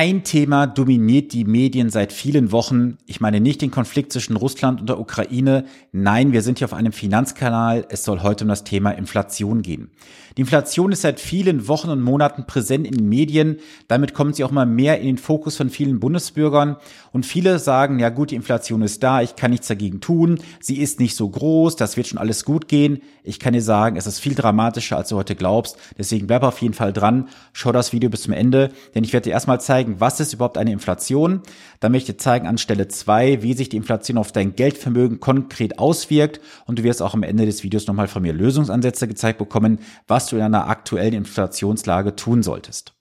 Ein 0.00 0.22
Thema 0.22 0.68
dominiert 0.68 1.32
die 1.32 1.44
Medien 1.44 1.90
seit 1.90 2.12
vielen 2.12 2.52
Wochen. 2.52 2.98
Ich 3.06 3.20
meine 3.20 3.40
nicht 3.40 3.60
den 3.62 3.72
Konflikt 3.72 4.12
zwischen 4.12 4.36
Russland 4.36 4.80
und 4.80 4.88
der 4.88 5.00
Ukraine. 5.00 5.64
Nein, 5.90 6.30
wir 6.30 6.42
sind 6.42 6.58
hier 6.58 6.66
auf 6.66 6.72
einem 6.72 6.92
Finanzkanal. 6.92 7.84
Es 7.88 8.04
soll 8.04 8.22
heute 8.22 8.44
um 8.44 8.48
das 8.48 8.62
Thema 8.62 8.92
Inflation 8.92 9.60
gehen. 9.60 9.90
Die 10.36 10.42
Inflation 10.42 10.92
ist 10.92 11.02
seit 11.02 11.18
vielen 11.18 11.66
Wochen 11.66 11.90
und 11.90 12.00
Monaten 12.00 12.46
präsent 12.46 12.86
in 12.86 12.92
den 12.92 13.08
Medien. 13.08 13.56
Damit 13.88 14.14
kommt 14.14 14.36
sie 14.36 14.44
auch 14.44 14.52
mal 14.52 14.66
mehr 14.66 15.00
in 15.00 15.06
den 15.06 15.18
Fokus 15.18 15.56
von 15.56 15.68
vielen 15.68 15.98
Bundesbürgern. 15.98 16.76
Und 17.10 17.26
viele 17.26 17.58
sagen, 17.58 17.98
ja 17.98 18.10
gut, 18.10 18.30
die 18.30 18.36
Inflation 18.36 18.82
ist 18.82 19.02
da, 19.02 19.20
ich 19.20 19.34
kann 19.34 19.50
nichts 19.50 19.66
dagegen 19.66 20.00
tun. 20.00 20.38
Sie 20.60 20.78
ist 20.78 21.00
nicht 21.00 21.16
so 21.16 21.28
groß, 21.28 21.74
das 21.74 21.96
wird 21.96 22.06
schon 22.06 22.20
alles 22.20 22.44
gut 22.44 22.68
gehen. 22.68 23.02
Ich 23.24 23.40
kann 23.40 23.52
dir 23.52 23.62
sagen, 23.62 23.96
es 23.96 24.06
ist 24.06 24.20
viel 24.20 24.36
dramatischer, 24.36 24.96
als 24.96 25.08
du 25.08 25.16
heute 25.16 25.34
glaubst. 25.34 25.76
Deswegen 25.98 26.28
bleib 26.28 26.44
auf 26.44 26.62
jeden 26.62 26.74
Fall 26.74 26.92
dran. 26.92 27.28
Schau 27.52 27.72
das 27.72 27.92
Video 27.92 28.08
bis 28.08 28.22
zum 28.22 28.32
Ende, 28.32 28.70
denn 28.94 29.02
ich 29.02 29.12
werde 29.12 29.24
dir 29.24 29.32
erstmal 29.32 29.60
zeigen, 29.60 29.87
zeigen, 29.88 30.00
was 30.00 30.20
ist 30.20 30.32
überhaupt 30.32 30.58
eine 30.58 30.72
Inflation. 30.72 31.42
Dann 31.80 31.92
möchte 31.92 32.12
ich 32.12 32.16
dir 32.16 32.22
zeigen 32.22 32.46
an 32.46 32.58
Stelle 32.58 32.88
zwei, 32.88 33.42
wie 33.42 33.54
sich 33.54 33.68
die 33.68 33.76
Inflation 33.76 34.18
auf 34.18 34.32
dein 34.32 34.54
Geldvermögen 34.54 35.20
konkret 35.20 35.78
auswirkt. 35.78 36.40
Und 36.66 36.78
du 36.78 36.82
wirst 36.84 37.02
auch 37.02 37.14
am 37.14 37.22
Ende 37.22 37.46
des 37.46 37.62
Videos 37.62 37.86
nochmal 37.86 38.08
von 38.08 38.22
mir 38.22 38.32
Lösungsansätze 38.32 39.08
gezeigt 39.08 39.38
bekommen, 39.38 39.80
was 40.06 40.26
du 40.26 40.36
in 40.36 40.42
einer 40.42 40.68
aktuellen 40.68 41.14
Inflationslage 41.14 42.16
tun 42.16 42.42
solltest. 42.42 42.94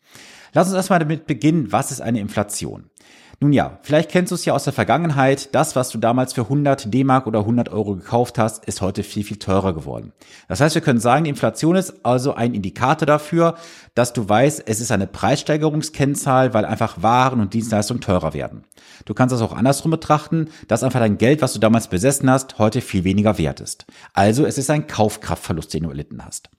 Lass 0.53 0.67
uns 0.67 0.75
erstmal 0.75 0.99
damit 0.99 1.27
beginnen, 1.27 1.71
was 1.71 1.91
ist 1.91 2.01
eine 2.01 2.19
Inflation? 2.19 2.89
Nun 3.39 3.53
ja, 3.53 3.77
vielleicht 3.83 4.09
kennst 4.09 4.31
du 4.31 4.35
es 4.35 4.45
ja 4.45 4.53
aus 4.55 4.63
der 4.63 4.73
Vergangenheit. 4.73 5.53
Das, 5.53 5.75
was 5.75 5.89
du 5.89 5.99
damals 5.99 6.33
für 6.33 6.41
100 6.41 6.91
D-Mark 6.91 7.27
oder 7.27 7.39
100 7.41 7.69
Euro 7.69 7.95
gekauft 7.95 8.39
hast, 8.39 8.65
ist 8.65 8.81
heute 8.81 9.03
viel, 9.03 9.23
viel 9.23 9.37
teurer 9.37 9.75
geworden. 9.75 10.11
Das 10.47 10.59
heißt, 10.59 10.73
wir 10.73 10.81
können 10.81 10.99
sagen, 10.99 11.25
die 11.25 11.29
Inflation 11.29 11.75
ist 11.75 12.03
also 12.03 12.33
ein 12.33 12.55
Indikator 12.55 13.05
dafür, 13.05 13.53
dass 13.93 14.11
du 14.11 14.27
weißt, 14.27 14.63
es 14.65 14.81
ist 14.81 14.91
eine 14.91 15.05
Preissteigerungskennzahl, 15.05 16.55
weil 16.55 16.65
einfach 16.65 17.03
Waren 17.03 17.39
und 17.39 17.53
Dienstleistungen 17.53 18.01
teurer 18.01 18.33
werden. 18.33 18.63
Du 19.05 19.13
kannst 19.13 19.33
das 19.33 19.43
auch 19.43 19.55
andersrum 19.55 19.91
betrachten, 19.91 20.49
dass 20.67 20.81
einfach 20.81 20.99
dein 20.99 21.19
Geld, 21.19 21.43
was 21.43 21.53
du 21.53 21.59
damals 21.59 21.89
besessen 21.89 22.31
hast, 22.31 22.57
heute 22.57 22.81
viel 22.81 23.03
weniger 23.03 23.37
wert 23.37 23.59
ist. 23.59 23.85
Also 24.13 24.47
es 24.47 24.57
ist 24.57 24.71
ein 24.71 24.87
Kaufkraftverlust, 24.87 25.75
den 25.75 25.83
du 25.83 25.89
erlitten 25.89 26.25
hast. 26.25 26.49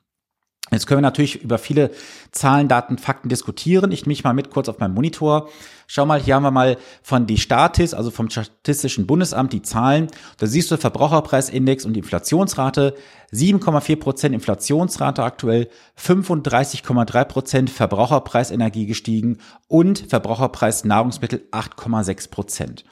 Jetzt 0.71 0.87
können 0.87 0.99
wir 0.99 1.03
natürlich 1.03 1.43
über 1.43 1.59
viele 1.59 1.91
Zahlen, 2.31 2.69
Daten, 2.69 2.99
Fakten 2.99 3.29
diskutieren. 3.29 3.91
Ich 3.91 4.03
nehme 4.03 4.11
mich 4.11 4.25
mal 4.25 4.35
mit 4.35 4.51
kurz 4.51 4.69
auf 4.69 4.79
meinem 4.79 4.95
Monitor. 4.95 5.49
Schau 5.87 6.05
mal, 6.05 6.21
hier 6.21 6.35
haben 6.35 6.43
wir 6.43 6.51
mal 6.51 6.77
von 7.03 7.27
die 7.27 7.39
Statis, 7.39 7.95
also 7.95 8.11
vom 8.11 8.29
Statistischen 8.29 9.07
Bundesamt, 9.07 9.53
die 9.55 9.63
Zahlen. 9.63 10.09
Da 10.37 10.47
siehst 10.47 10.71
du 10.71 10.77
Verbraucherpreisindex 10.77 11.87
und 11.87 11.95
die 11.95 12.01
Inflationsrate. 12.01 12.95
7,4 13.33 13.97
Prozent 13.97 14.35
Inflationsrate 14.35 15.23
aktuell, 15.23 15.69
35,3 15.99 17.25
Prozent 17.25 17.71
Verbraucherpreisenergie 17.71 18.87
gestiegen 18.87 19.39
und 19.67 20.07
Verbraucherpreis 20.09 20.85
Nahrungsmittel 20.85 21.47
8,6 21.51 22.31
Prozent. 22.31 22.85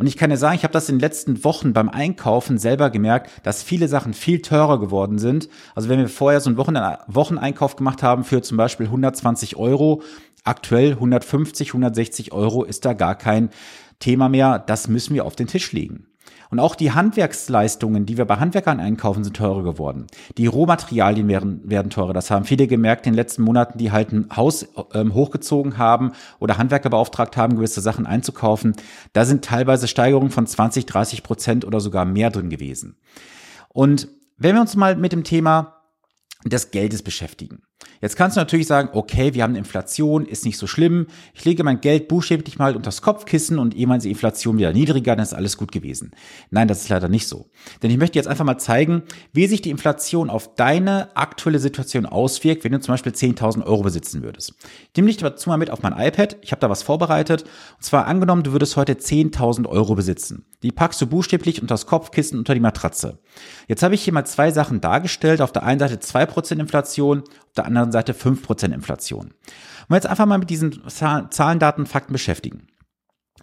Und 0.00 0.06
ich 0.06 0.16
kann 0.16 0.30
dir 0.30 0.38
sagen, 0.38 0.56
ich 0.56 0.62
habe 0.62 0.72
das 0.72 0.88
in 0.88 0.94
den 0.94 1.02
letzten 1.02 1.44
Wochen 1.44 1.74
beim 1.74 1.90
Einkaufen 1.90 2.56
selber 2.56 2.88
gemerkt, 2.88 3.30
dass 3.42 3.62
viele 3.62 3.86
Sachen 3.86 4.14
viel 4.14 4.40
teurer 4.40 4.80
geworden 4.80 5.18
sind. 5.18 5.50
Also 5.74 5.90
wenn 5.90 5.98
wir 5.98 6.08
vorher 6.08 6.40
so 6.40 6.48
einen 6.48 6.56
Wochen 6.56 6.74
Wocheneinkauf 7.06 7.76
gemacht 7.76 8.02
haben 8.02 8.24
für 8.24 8.40
zum 8.40 8.56
Beispiel 8.56 8.86
120 8.86 9.56
Euro, 9.56 10.00
aktuell 10.42 10.92
150, 10.92 11.68
160 11.68 12.32
Euro 12.32 12.64
ist 12.64 12.86
da 12.86 12.94
gar 12.94 13.14
kein 13.14 13.50
Thema 13.98 14.30
mehr. 14.30 14.58
Das 14.58 14.88
müssen 14.88 15.12
wir 15.12 15.26
auf 15.26 15.36
den 15.36 15.48
Tisch 15.48 15.70
legen. 15.72 16.06
Und 16.50 16.58
auch 16.58 16.74
die 16.74 16.90
Handwerksleistungen, 16.90 18.06
die 18.06 18.16
wir 18.16 18.24
bei 18.24 18.36
Handwerkern 18.36 18.80
einkaufen, 18.80 19.22
sind 19.22 19.36
teurer 19.36 19.62
geworden. 19.62 20.08
Die 20.36 20.46
Rohmaterialien 20.46 21.28
werden, 21.28 21.60
werden 21.64 21.90
teurer. 21.90 22.12
Das 22.12 22.30
haben 22.30 22.44
viele 22.44 22.66
gemerkt 22.66 23.06
in 23.06 23.12
den 23.12 23.16
letzten 23.16 23.42
Monaten, 23.42 23.78
die 23.78 23.92
halt 23.92 24.12
ein 24.12 24.28
Haus 24.36 24.66
ähm, 24.92 25.14
hochgezogen 25.14 25.78
haben 25.78 26.12
oder 26.40 26.58
Handwerker 26.58 26.90
beauftragt 26.90 27.36
haben, 27.36 27.54
gewisse 27.54 27.80
Sachen 27.80 28.04
einzukaufen. 28.04 28.74
Da 29.12 29.24
sind 29.24 29.44
teilweise 29.44 29.86
Steigerungen 29.86 30.30
von 30.30 30.46
20, 30.46 30.86
30 30.86 31.22
Prozent 31.22 31.64
oder 31.64 31.78
sogar 31.78 32.04
mehr 32.04 32.30
drin 32.30 32.50
gewesen. 32.50 32.96
Und 33.68 34.08
wenn 34.36 34.56
wir 34.56 34.60
uns 34.60 34.74
mal 34.74 34.96
mit 34.96 35.12
dem 35.12 35.22
Thema 35.22 35.76
des 36.44 36.70
Geldes 36.70 37.02
beschäftigen. 37.02 37.62
Jetzt 38.00 38.16
kannst 38.16 38.36
du 38.36 38.40
natürlich 38.40 38.66
sagen, 38.66 38.90
okay, 38.92 39.34
wir 39.34 39.42
haben 39.42 39.50
eine 39.50 39.58
Inflation, 39.58 40.24
ist 40.24 40.46
nicht 40.46 40.56
so 40.56 40.66
schlimm. 40.66 41.06
Ich 41.34 41.44
lege 41.44 41.64
mein 41.64 41.80
Geld 41.80 42.08
buchstäblich 42.08 42.58
mal 42.58 42.74
unter 42.74 42.88
das 42.88 43.02
Kopfkissen 43.02 43.58
und 43.58 43.76
ehe 43.76 43.86
die 43.98 44.10
Inflation 44.10 44.56
wieder 44.56 44.72
niedriger, 44.72 45.16
dann 45.16 45.22
ist 45.22 45.34
alles 45.34 45.58
gut 45.58 45.70
gewesen. 45.70 46.12
Nein, 46.50 46.68
das 46.68 46.82
ist 46.82 46.88
leider 46.88 47.08
nicht 47.08 47.26
so. 47.28 47.50
Denn 47.82 47.90
ich 47.90 47.98
möchte 47.98 48.18
jetzt 48.18 48.28
einfach 48.28 48.44
mal 48.44 48.56
zeigen, 48.58 49.02
wie 49.32 49.46
sich 49.46 49.60
die 49.60 49.70
Inflation 49.70 50.30
auf 50.30 50.54
deine 50.54 51.14
aktuelle 51.14 51.58
Situation 51.58 52.06
auswirkt, 52.06 52.64
wenn 52.64 52.72
du 52.72 52.80
zum 52.80 52.94
Beispiel 52.94 53.12
10.000 53.12 53.64
Euro 53.66 53.82
besitzen 53.82 54.22
würdest. 54.22 54.54
Nehme 54.96 55.08
dich 55.08 55.18
dazu 55.18 55.50
mal 55.50 55.58
mit 55.58 55.70
auf 55.70 55.82
mein 55.82 55.92
iPad. 55.92 56.38
Ich 56.40 56.52
habe 56.52 56.60
da 56.60 56.70
was 56.70 56.82
vorbereitet. 56.82 57.42
Und 57.42 57.84
zwar 57.84 58.06
angenommen, 58.06 58.44
du 58.44 58.52
würdest 58.52 58.76
heute 58.76 58.94
10.000 58.94 59.66
Euro 59.66 59.94
besitzen. 59.94 60.46
Die 60.62 60.72
packst 60.72 61.00
du 61.00 61.06
buchstäblich 61.06 61.60
unter 61.60 61.74
das 61.74 61.86
Kopfkissen, 61.86 62.38
unter 62.38 62.54
die 62.54 62.60
Matratze. 62.60 63.18
Jetzt 63.66 63.82
habe 63.82 63.94
ich 63.94 64.02
hier 64.02 64.12
mal 64.12 64.24
zwei 64.24 64.50
Sachen 64.52 64.80
dargestellt. 64.80 65.42
Auf 65.42 65.52
der 65.52 65.64
einen 65.64 65.80
Seite 65.80 65.96
2% 65.96 66.58
Inflation, 66.58 67.24
der 67.56 67.66
anderen 67.66 67.92
Seite 67.92 68.12
5% 68.12 68.72
Inflation. 68.72 69.26
Und 69.26 69.34
wir 69.88 69.96
jetzt 69.96 70.06
einfach 70.06 70.26
mal 70.26 70.38
mit 70.38 70.50
diesen 70.50 70.82
Zahlen, 70.88 71.58
Daten, 71.58 71.86
Fakten 71.86 72.12
beschäftigen. 72.12 72.66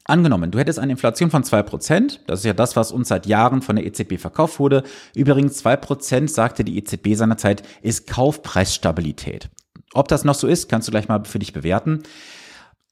Angenommen, 0.06 0.52
du 0.52 0.60
hättest 0.60 0.80
eine 0.80 0.94
Inflation 0.94 1.30
von 1.30 1.44
2%, 1.44 2.20
das 2.28 2.40
ist 2.40 2.46
ja 2.46 2.54
das, 2.54 2.78
was 2.78 2.94
uns 2.94 3.10
seit 3.10 3.26
Jahren 3.26 3.62
von 3.62 3.76
der 3.76 3.86
EZB 3.86 4.18
verkauft 4.18 4.58
wurde. 4.58 4.84
Übrigens 5.14 5.64
2%, 5.66 6.30
sagte 6.30 6.64
die 6.64 6.78
EZB 6.78 7.16
seinerzeit, 7.16 7.64
ist 7.82 8.08
Kaufpreisstabilität. 8.08 9.50
Ob 9.94 10.08
das 10.08 10.24
noch 10.24 10.36
so 10.36 10.48
ist, 10.48 10.70
kannst 10.70 10.88
du 10.88 10.92
gleich 10.92 11.10
mal 11.10 11.26
für 11.26 11.40
dich 11.40 11.52
bewerten. 11.52 12.04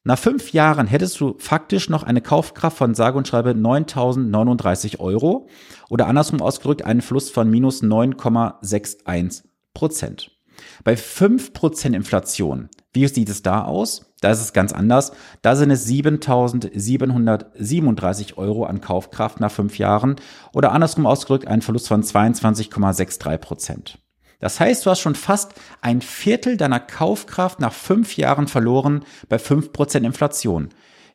Nach 0.03 0.19
fünf 0.19 0.51
Jahren 0.51 0.87
hättest 0.87 1.19
du 1.19 1.35
faktisch 1.39 1.89
noch 1.89 2.03
eine 2.03 2.21
Kaufkraft 2.21 2.77
von 2.77 2.93
sage 2.93 3.17
und 3.17 3.27
schreibe 3.27 3.51
9.039 3.51 4.99
Euro 4.99 5.47
oder 5.89 6.07
andersrum 6.07 6.41
ausgedrückt 6.41 6.85
einen 6.85 7.01
Fluss 7.01 7.31
von 7.31 7.49
minus 7.49 7.81
9,61 7.81 9.45
Prozent. 9.73 10.34
Bei 10.83 10.93
5% 10.93 11.93
Inflation, 11.93 12.69
wie 12.93 13.07
sieht 13.07 13.29
es 13.29 13.41
da 13.41 13.63
aus? 13.63 14.13
Da 14.21 14.31
ist 14.31 14.41
es 14.41 14.53
ganz 14.53 14.73
anders. 14.73 15.11
Da 15.41 15.55
sind 15.55 15.71
es 15.71 15.87
7.737 15.87 18.37
Euro 18.37 18.65
an 18.65 18.81
Kaufkraft 18.81 19.39
nach 19.39 19.51
fünf 19.51 19.77
Jahren 19.77 20.15
oder 20.53 20.71
andersrum 20.71 21.05
ausgedrückt 21.05 21.47
ein 21.47 21.61
Verlust 21.61 21.87
von 21.87 22.01
22,63 22.01 23.37
Prozent. 23.37 23.99
Das 24.39 24.59
heißt, 24.59 24.85
du 24.85 24.89
hast 24.89 24.99
schon 24.99 25.15
fast 25.15 25.53
ein 25.81 26.01
Viertel 26.01 26.57
deiner 26.57 26.79
Kaufkraft 26.79 27.59
nach 27.59 27.73
fünf 27.73 28.17
Jahren 28.17 28.47
verloren 28.47 29.05
bei 29.29 29.37
5% 29.37 30.03
Inflation. 30.03 30.69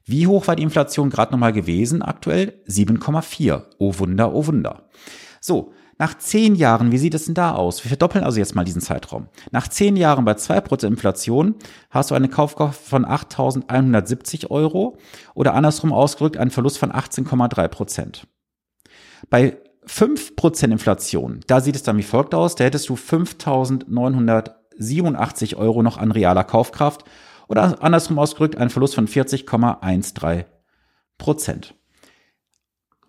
Wie 0.04 0.26
hoch 0.26 0.48
war 0.48 0.56
die 0.56 0.62
Inflation 0.62 1.10
gerade 1.10 1.32
nochmal 1.32 1.52
gewesen? 1.52 2.02
Aktuell 2.02 2.60
7,4. 2.66 3.64
Oh 3.78 3.98
Wunder, 3.98 4.34
oh 4.34 4.46
Wunder. 4.46 4.88
So, 5.40 5.72
nach 6.00 6.16
zehn 6.16 6.55
Jahren, 6.55 6.93
wie 6.93 6.99
sieht 6.99 7.12
es 7.12 7.27
denn 7.27 7.34
da 7.34 7.53
aus? 7.53 7.84
Wir 7.84 7.91
verdoppeln 7.91 8.25
also 8.25 8.38
jetzt 8.38 8.55
mal 8.55 8.65
diesen 8.65 8.81
Zeitraum. 8.81 9.28
Nach 9.50 9.69
zehn 9.69 9.97
Jahren 9.97 10.25
bei 10.25 10.33
2% 10.33 10.87
Inflation 10.87 11.56
hast 11.91 12.11
du 12.11 12.15
eine 12.15 12.31
Kaufkraft 12.31 12.81
von 12.81 13.05
8.170 13.05 14.50
Euro 14.50 14.97
oder 15.34 15.53
andersrum 15.53 15.93
ausgedrückt 15.93 16.38
einen 16.38 16.50
Verlust 16.50 16.78
von 16.78 16.91
18,3%. 16.91 18.22
Bei 19.28 19.59
5% 19.87 20.72
Inflation, 20.72 21.41
da 21.47 21.61
sieht 21.61 21.77
es 21.77 21.83
dann 21.83 21.99
wie 21.99 22.03
folgt 22.03 22.34
aus. 22.34 22.55
Da 22.55 22.65
hättest 22.65 22.88
du 22.88 22.94
5.987 22.94 25.56
Euro 25.56 25.82
noch 25.82 25.99
an 25.99 26.12
realer 26.12 26.44
Kaufkraft 26.44 27.05
oder 27.47 27.82
andersrum 27.82 28.19
ausgedrückt 28.19 28.56
einen 28.56 28.71
Verlust 28.71 28.94
von 28.94 29.06
40,13 29.06 30.47
Prozent. 31.19 31.75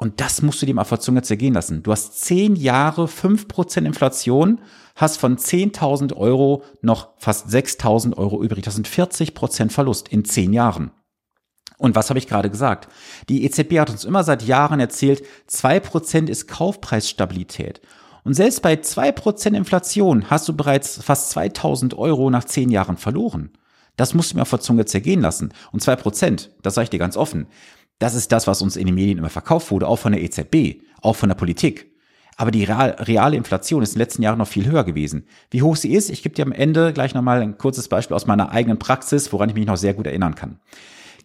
Und 0.01 0.19
das 0.19 0.41
musst 0.41 0.59
du 0.59 0.65
dir 0.65 0.73
mal 0.73 0.83
vor 0.83 0.99
Zunge 0.99 1.21
zergehen 1.21 1.53
lassen. 1.53 1.83
Du 1.83 1.91
hast 1.91 2.19
10 2.21 2.55
Jahre 2.55 3.05
5% 3.05 3.85
Inflation, 3.85 4.59
hast 4.95 5.17
von 5.17 5.37
10.000 5.37 6.17
Euro 6.17 6.63
noch 6.81 7.09
fast 7.19 7.49
6.000 7.49 8.17
Euro 8.17 8.41
übrig. 8.41 8.63
Das 8.63 8.73
sind 8.73 8.87
40% 8.87 9.69
Verlust 9.69 10.07
in 10.07 10.25
10 10.25 10.53
Jahren. 10.53 10.89
Und 11.77 11.95
was 11.95 12.09
habe 12.09 12.17
ich 12.17 12.25
gerade 12.27 12.49
gesagt? 12.49 12.91
Die 13.29 13.45
EZB 13.45 13.77
hat 13.77 13.91
uns 13.91 14.03
immer 14.03 14.23
seit 14.23 14.41
Jahren 14.41 14.79
erzählt, 14.79 15.23
2% 15.47 16.29
ist 16.29 16.47
Kaufpreisstabilität. 16.47 17.79
Und 18.23 18.33
selbst 18.33 18.63
bei 18.63 18.73
2% 18.73 19.55
Inflation 19.55 20.31
hast 20.31 20.49
du 20.49 20.57
bereits 20.57 20.99
fast 21.03 21.29
2000 21.29 21.93
Euro 21.93 22.31
nach 22.31 22.45
10 22.45 22.71
Jahren 22.71 22.97
verloren. 22.97 23.51
Das 23.97 24.15
musst 24.15 24.33
du 24.33 24.37
mir 24.37 24.45
der 24.45 24.59
Zunge 24.59 24.85
zergehen 24.85 25.21
lassen. 25.21 25.53
Und 25.71 25.83
2%, 25.83 26.49
das 26.63 26.73
sage 26.73 26.85
ich 26.85 26.89
dir 26.89 26.97
ganz 26.97 27.17
offen, 27.17 27.45
das 28.01 28.15
ist 28.15 28.31
das, 28.31 28.47
was 28.47 28.61
uns 28.61 28.75
in 28.75 28.87
den 28.87 28.95
Medien 28.95 29.19
immer 29.19 29.29
verkauft 29.29 29.69
wurde, 29.69 29.87
auch 29.87 29.97
von 29.97 30.11
der 30.11 30.23
EZB, 30.23 30.81
auch 31.01 31.15
von 31.15 31.29
der 31.29 31.35
Politik. 31.35 31.91
Aber 32.35 32.49
die 32.49 32.63
reale 32.63 33.35
Inflation 33.35 33.83
ist 33.83 33.89
in 33.89 33.95
den 33.95 33.99
letzten 33.99 34.23
Jahren 34.23 34.39
noch 34.39 34.47
viel 34.47 34.65
höher 34.65 34.83
gewesen. 34.83 35.27
Wie 35.51 35.61
hoch 35.61 35.75
sie 35.75 35.93
ist, 35.93 36.09
ich 36.09 36.23
gebe 36.23 36.33
dir 36.33 36.43
am 36.43 36.51
Ende 36.51 36.93
gleich 36.93 37.13
nochmal 37.13 37.41
ein 37.41 37.59
kurzes 37.59 37.87
Beispiel 37.89 38.15
aus 38.15 38.25
meiner 38.25 38.51
eigenen 38.51 38.79
Praxis, 38.79 39.31
woran 39.31 39.49
ich 39.49 39.55
mich 39.55 39.67
noch 39.67 39.77
sehr 39.77 39.93
gut 39.93 40.07
erinnern 40.07 40.33
kann. 40.33 40.59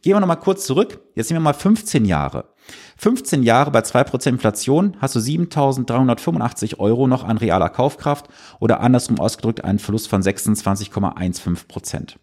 Gehen 0.03 0.15
wir 0.15 0.21
nochmal 0.21 0.39
kurz 0.39 0.67
zurück. 0.67 1.01
Jetzt 1.15 1.31
nehmen 1.31 1.43
wir 1.43 1.53
mal 1.53 1.55
15 1.55 2.05
Jahre. 2.05 2.51
15 2.99 3.43
Jahre 3.43 3.71
bei 3.71 3.81
2% 3.81 4.29
Inflation 4.29 4.99
hast 5.01 5.15
du 5.15 5.21
7.385 5.21 6.79
Euro 6.79 7.07
noch 7.07 7.25
an 7.25 7.39
realer 7.39 7.71
Kaufkraft 7.71 8.27
oder 8.61 8.81
andersrum 8.81 9.19
ausgedrückt 9.19 9.65
einen 9.65 9.79
Verlust 9.79 10.09
von 10.09 10.21
26,15 10.21 11.67
Prozent. 11.69 12.19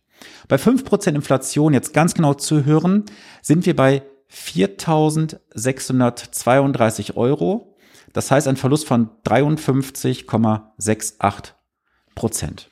Bei 0.47 0.57
5% 0.57 1.15
Inflation, 1.15 1.73
jetzt 1.73 1.93
ganz 1.93 2.13
genau 2.13 2.35
zu 2.35 2.65
hören, 2.65 3.05
sind 3.41 3.65
wir 3.65 3.75
bei 3.75 4.03
4.632 4.33 7.15
Euro. 7.15 7.75
Das 8.13 8.31
heißt 8.31 8.47
ein 8.47 8.57
Verlust 8.57 8.87
von 8.87 9.11
53,68 9.25 11.51
Prozent. 12.15 12.71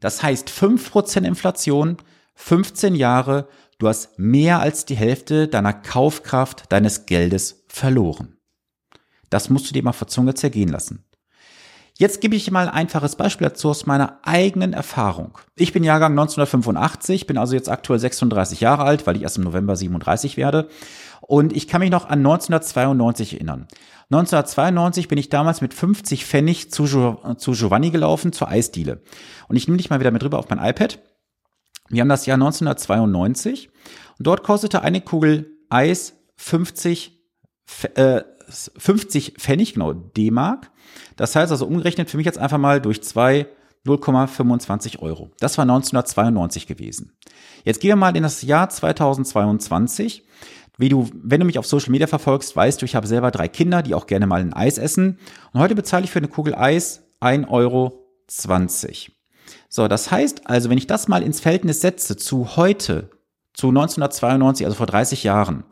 Das 0.00 0.22
heißt 0.22 0.50
5% 0.50 1.24
Inflation, 1.24 1.96
15 2.34 2.94
Jahre, 2.94 3.48
du 3.78 3.88
hast 3.88 4.18
mehr 4.18 4.60
als 4.60 4.84
die 4.84 4.96
Hälfte 4.96 5.48
deiner 5.48 5.72
Kaufkraft 5.72 6.70
deines 6.72 7.06
Geldes 7.06 7.64
verloren. 7.68 8.36
Das 9.30 9.48
musst 9.50 9.68
du 9.68 9.72
dir 9.72 9.82
mal 9.82 9.92
vor 9.92 10.08
Zunge 10.08 10.34
zergehen 10.34 10.68
lassen. 10.68 11.03
Jetzt 11.96 12.20
gebe 12.20 12.34
ich 12.34 12.50
mal 12.50 12.68
ein 12.68 12.74
einfaches 12.74 13.14
Beispiel 13.14 13.48
dazu 13.48 13.70
aus 13.70 13.86
meiner 13.86 14.18
eigenen 14.24 14.72
Erfahrung. 14.72 15.38
Ich 15.54 15.72
bin 15.72 15.84
Jahrgang 15.84 16.12
1985, 16.12 17.28
bin 17.28 17.38
also 17.38 17.54
jetzt 17.54 17.68
aktuell 17.68 18.00
36 18.00 18.60
Jahre 18.60 18.82
alt, 18.82 19.06
weil 19.06 19.14
ich 19.14 19.22
erst 19.22 19.38
im 19.38 19.44
November 19.44 19.76
37 19.76 20.36
werde. 20.36 20.68
Und 21.20 21.54
ich 21.54 21.68
kann 21.68 21.80
mich 21.80 21.90
noch 21.90 22.06
an 22.06 22.18
1992 22.18 23.34
erinnern. 23.34 23.68
1992 24.10 25.06
bin 25.06 25.18
ich 25.18 25.28
damals 25.28 25.60
mit 25.60 25.72
50 25.72 26.26
Pfennig 26.26 26.72
zu, 26.72 26.86
zu 27.36 27.52
Giovanni 27.52 27.90
gelaufen, 27.90 28.32
zur 28.32 28.48
Eisdiele. 28.48 29.00
Und 29.48 29.54
ich 29.54 29.68
nehme 29.68 29.78
dich 29.78 29.88
mal 29.88 30.00
wieder 30.00 30.10
mit 30.10 30.24
rüber 30.24 30.40
auf 30.40 30.50
mein 30.50 30.58
iPad. 30.58 30.98
Wir 31.90 32.00
haben 32.00 32.08
das 32.08 32.26
Jahr 32.26 32.36
1992 32.36 33.70
und 34.18 34.26
dort 34.26 34.42
kostete 34.42 34.82
eine 34.82 35.00
Kugel 35.00 35.58
Eis 35.70 36.14
50, 36.36 37.20
äh, 37.94 38.22
50 38.48 39.34
Pfennig, 39.38 39.74
genau, 39.74 39.92
D-Mark. 39.92 40.72
Das 41.16 41.34
heißt 41.36 41.52
also 41.52 41.66
umgerechnet 41.66 42.10
für 42.10 42.16
mich 42.16 42.26
jetzt 42.26 42.38
einfach 42.38 42.58
mal 42.58 42.80
durch 42.80 43.02
zwei 43.02 43.46
0,25 43.86 45.00
Euro. 45.00 45.30
Das 45.40 45.58
war 45.58 45.62
1992 45.62 46.66
gewesen. 46.66 47.12
Jetzt 47.64 47.80
gehen 47.80 47.90
wir 47.90 47.96
mal 47.96 48.16
in 48.16 48.22
das 48.22 48.42
Jahr 48.42 48.68
2022. 48.68 50.24
Wie 50.76 50.88
du, 50.88 51.08
wenn 51.12 51.40
du 51.40 51.46
mich 51.46 51.58
auf 51.58 51.66
Social 51.66 51.90
Media 51.90 52.06
verfolgst, 52.06 52.56
weißt 52.56 52.80
du, 52.80 52.86
ich 52.86 52.96
habe 52.96 53.06
selber 53.06 53.30
drei 53.30 53.46
Kinder, 53.46 53.82
die 53.82 53.94
auch 53.94 54.06
gerne 54.06 54.26
mal 54.26 54.40
ein 54.40 54.52
Eis 54.52 54.78
essen. 54.78 55.18
Und 55.52 55.60
heute 55.60 55.74
bezahle 55.74 56.04
ich 56.04 56.10
für 56.10 56.18
eine 56.18 56.28
Kugel 56.28 56.54
Eis 56.54 57.04
1,20 57.20 57.48
Euro. 57.48 58.06
So, 59.68 59.86
das 59.86 60.10
heißt 60.10 60.48
also, 60.48 60.70
wenn 60.70 60.78
ich 60.78 60.86
das 60.86 61.06
mal 61.06 61.22
ins 61.22 61.40
Verhältnis 61.40 61.80
setze 61.80 62.16
zu 62.16 62.56
heute, 62.56 63.10
zu 63.52 63.68
1992, 63.68 64.66
also 64.66 64.76
vor 64.76 64.86
30 64.86 65.22
Jahren, 65.22 65.64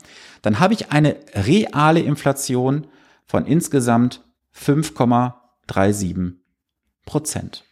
dann 0.42 0.60
habe 0.60 0.74
ich 0.74 0.92
eine 0.92 1.16
reale 1.34 2.00
Inflation 2.00 2.86
von 3.26 3.46
insgesamt 3.46 4.22
5,37 4.56 6.34
Prozent. 7.04 7.64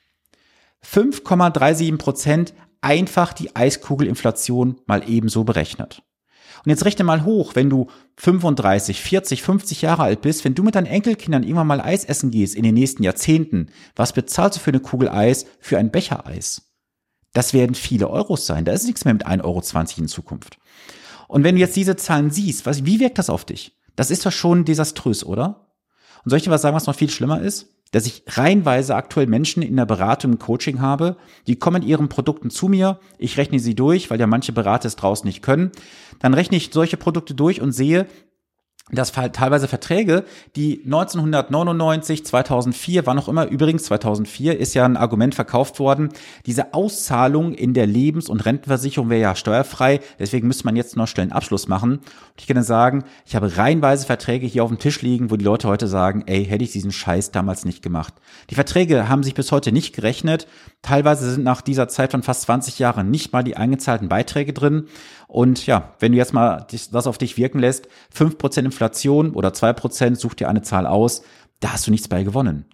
5,37 0.84 1.96
Prozent 1.98 2.54
einfach 2.80 3.32
die 3.32 3.54
Eiskugelinflation 3.54 4.80
mal 4.86 5.08
ebenso 5.08 5.44
berechnet. 5.44 6.02
Und 6.64 6.70
jetzt 6.70 6.84
rechne 6.84 7.04
mal 7.04 7.24
hoch, 7.24 7.54
wenn 7.54 7.70
du 7.70 7.86
35, 8.16 9.00
40, 9.00 9.42
50 9.42 9.82
Jahre 9.82 10.02
alt 10.02 10.20
bist, 10.20 10.44
wenn 10.44 10.54
du 10.54 10.62
mit 10.62 10.74
deinen 10.74 10.86
Enkelkindern 10.86 11.42
irgendwann 11.42 11.66
mal 11.66 11.80
Eis 11.80 12.04
essen 12.04 12.30
gehst 12.30 12.54
in 12.54 12.64
den 12.64 12.74
nächsten 12.74 13.02
Jahrzehnten, 13.02 13.70
was 13.96 14.12
bezahlst 14.12 14.58
du 14.58 14.60
für 14.62 14.70
eine 14.70 14.80
Kugel 14.80 15.08
Eis, 15.08 15.46
für 15.60 15.78
ein 15.78 15.90
Becher 15.90 16.26
Eis? 16.26 16.70
Das 17.32 17.54
werden 17.54 17.74
viele 17.74 18.10
Euros 18.10 18.44
sein. 18.44 18.64
Da 18.64 18.72
ist 18.72 18.84
nichts 18.84 19.04
mehr 19.04 19.14
mit 19.14 19.26
1,20 19.26 19.44
Euro 19.44 19.62
in 19.96 20.08
Zukunft. 20.08 20.58
Und 21.28 21.44
wenn 21.44 21.54
du 21.54 21.60
jetzt 21.60 21.76
diese 21.76 21.96
Zahlen 21.96 22.30
siehst, 22.30 22.66
was, 22.66 22.84
wie 22.84 23.00
wirkt 23.00 23.18
das 23.18 23.30
auf 23.30 23.44
dich? 23.44 23.78
Das 23.96 24.10
ist 24.10 24.26
doch 24.26 24.32
schon 24.32 24.64
desaströs, 24.64 25.24
oder? 25.24 25.69
Und 26.24 26.30
soll 26.30 26.38
ich 26.38 26.44
dir 26.44 26.50
was 26.50 26.62
sagen, 26.62 26.76
was 26.76 26.86
noch 26.86 26.94
viel 26.94 27.10
schlimmer 27.10 27.40
ist? 27.40 27.74
Dass 27.92 28.06
ich 28.06 28.22
reihenweise 28.26 28.94
aktuell 28.94 29.26
Menschen 29.26 29.62
in 29.62 29.76
der 29.76 29.86
Beratung, 29.86 30.32
im 30.32 30.38
Coaching 30.38 30.80
habe, 30.80 31.16
die 31.46 31.56
kommen 31.56 31.80
mit 31.80 31.88
ihren 31.88 32.08
Produkten 32.08 32.50
zu 32.50 32.68
mir, 32.68 33.00
ich 33.18 33.36
rechne 33.36 33.58
sie 33.58 33.74
durch, 33.74 34.10
weil 34.10 34.20
ja 34.20 34.28
manche 34.28 34.52
Berater 34.52 34.86
es 34.86 34.96
draußen 34.96 35.26
nicht 35.26 35.42
können. 35.42 35.72
Dann 36.20 36.34
rechne 36.34 36.56
ich 36.56 36.70
solche 36.72 36.96
Produkte 36.96 37.34
durch 37.34 37.60
und 37.60 37.72
sehe, 37.72 38.06
dass 38.92 39.12
teilweise 39.12 39.68
Verträge, 39.68 40.24
die 40.56 40.82
1999, 40.84 42.24
2004, 42.24 43.06
war 43.06 43.14
noch 43.14 43.28
immer, 43.28 43.46
übrigens 43.46 43.84
2004 43.84 44.58
ist 44.58 44.74
ja 44.74 44.84
ein 44.84 44.96
Argument 44.96 45.34
verkauft 45.34 45.78
worden, 45.78 46.10
diese 46.46 46.74
Auszahlung 46.74 47.54
in 47.54 47.74
der 47.74 47.86
Lebens- 47.86 48.28
und 48.28 48.44
Rentenversicherung 48.44 49.10
wäre 49.10 49.20
ja 49.20 49.34
steuerfrei, 49.34 50.00
deswegen 50.18 50.46
müsste 50.46 50.64
man 50.64 50.76
jetzt 50.76 50.96
noch 50.96 51.08
schnell 51.08 51.24
einen 51.24 51.32
Abschluss 51.32 51.68
machen. 51.68 51.92
Und 51.92 52.04
ich 52.38 52.46
kann 52.46 52.62
sagen, 52.62 53.04
ich 53.26 53.36
habe 53.36 53.56
reihenweise 53.56 54.06
Verträge 54.06 54.46
hier 54.46 54.64
auf 54.64 54.70
dem 54.70 54.78
Tisch 54.78 55.02
liegen, 55.02 55.30
wo 55.30 55.36
die 55.36 55.44
Leute 55.44 55.68
heute 55.68 55.86
sagen, 55.86 56.24
ey, 56.26 56.44
hätte 56.44 56.64
ich 56.64 56.72
diesen 56.72 56.92
Scheiß 56.92 57.30
damals 57.30 57.64
nicht 57.64 57.82
gemacht. 57.82 58.14
Die 58.50 58.54
Verträge 58.54 59.08
haben 59.08 59.22
sich 59.22 59.34
bis 59.34 59.52
heute 59.52 59.72
nicht 59.72 59.94
gerechnet, 59.94 60.46
teilweise 60.82 61.30
sind 61.30 61.44
nach 61.44 61.60
dieser 61.60 61.88
Zeit 61.88 62.12
von 62.12 62.22
fast 62.22 62.42
20 62.42 62.78
Jahren 62.78 63.10
nicht 63.10 63.32
mal 63.32 63.42
die 63.42 63.56
eingezahlten 63.56 64.08
Beiträge 64.08 64.52
drin. 64.52 64.86
Und 65.28 65.66
ja, 65.66 65.94
wenn 65.98 66.12
du 66.12 66.18
jetzt 66.18 66.32
mal 66.32 66.66
das 66.68 67.06
auf 67.06 67.18
dich 67.18 67.36
wirken 67.36 67.58
lässt, 67.58 67.88
fünf 68.10 68.38
Prozent 68.38 68.66
Inflation 68.66 69.32
oder 69.32 69.52
zwei 69.52 69.72
Prozent, 69.72 70.18
such 70.18 70.34
dir 70.34 70.48
eine 70.48 70.62
Zahl 70.62 70.86
aus, 70.86 71.22
da 71.60 71.74
hast 71.74 71.86
du 71.86 71.90
nichts 71.90 72.08
bei 72.08 72.22
gewonnen. 72.22 72.64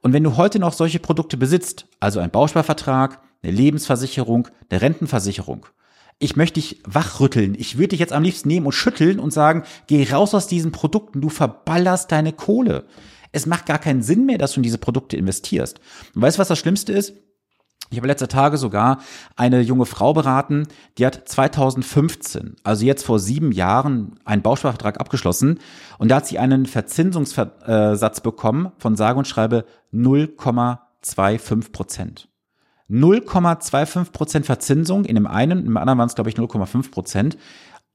Und 0.00 0.12
wenn 0.12 0.24
du 0.24 0.36
heute 0.36 0.58
noch 0.58 0.72
solche 0.72 0.98
Produkte 0.98 1.36
besitzt, 1.36 1.86
also 2.00 2.18
ein 2.18 2.30
Bausparvertrag, 2.30 3.20
eine 3.42 3.52
Lebensversicherung, 3.52 4.48
eine 4.68 4.82
Rentenversicherung, 4.82 5.66
ich 6.18 6.36
möchte 6.36 6.60
dich 6.60 6.80
wachrütteln. 6.84 7.56
Ich 7.58 7.78
würde 7.78 7.88
dich 7.88 8.00
jetzt 8.00 8.12
am 8.12 8.22
liebsten 8.22 8.48
nehmen 8.48 8.66
und 8.66 8.72
schütteln 8.72 9.18
und 9.18 9.32
sagen, 9.32 9.64
geh 9.88 10.08
raus 10.08 10.34
aus 10.34 10.46
diesen 10.46 10.70
Produkten, 10.70 11.20
du 11.20 11.28
verballerst 11.28 12.12
deine 12.12 12.32
Kohle. 12.32 12.84
Es 13.32 13.46
macht 13.46 13.66
gar 13.66 13.78
keinen 13.78 14.02
Sinn 14.02 14.26
mehr, 14.26 14.38
dass 14.38 14.52
du 14.52 14.60
in 14.60 14.62
diese 14.62 14.78
Produkte 14.78 15.16
investierst. 15.16 15.80
Und 16.14 16.22
weißt 16.22 16.36
du, 16.36 16.40
was 16.40 16.48
das 16.48 16.58
Schlimmste 16.58 16.92
ist? 16.92 17.14
Ich 17.92 17.98
habe 17.98 18.08
letzte 18.08 18.26
Tage 18.26 18.56
sogar 18.56 19.00
eine 19.36 19.60
junge 19.60 19.84
Frau 19.84 20.14
beraten, 20.14 20.66
die 20.96 21.04
hat 21.04 21.28
2015, 21.28 22.56
also 22.64 22.86
jetzt 22.86 23.04
vor 23.04 23.18
sieben 23.18 23.52
Jahren, 23.52 24.18
einen 24.24 24.40
Bausparvertrag 24.40 24.98
abgeschlossen 24.98 25.58
und 25.98 26.10
da 26.10 26.16
hat 26.16 26.26
sie 26.26 26.38
einen 26.38 26.64
Verzinsungssatz 26.64 28.20
bekommen 28.22 28.72
von 28.78 28.96
sage 28.96 29.18
und 29.18 29.28
schreibe 29.28 29.66
0,25 29.92 31.70
Prozent. 31.70 32.28
0,25 32.88 34.10
Prozent 34.10 34.46
Verzinsung 34.46 35.04
in 35.04 35.16
dem 35.16 35.26
einen, 35.26 35.66
im 35.66 35.76
anderen 35.76 35.98
waren 35.98 36.08
es 36.08 36.14
glaube 36.14 36.30
ich 36.30 36.36
0,5 36.36 36.90
Prozent 36.90 37.36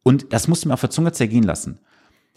und 0.03 0.31
das 0.31 0.47
musste 0.47 0.67
mir 0.67 0.75
auf 0.75 0.81
der 0.81 0.91
Zunge 0.91 1.11
zergehen 1.11 1.43
lassen. 1.43 1.79